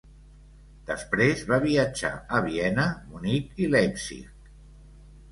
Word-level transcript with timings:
Després 0.85 1.43
va 1.51 1.59
viatjar 1.65 2.09
a 2.37 2.39
Viena, 2.45 2.85
Munic 3.11 3.61
i 3.65 3.69
Leipzig. 3.75 4.49